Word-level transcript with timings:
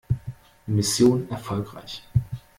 Mission 0.67 1.29
erfolgreich! 1.29 2.03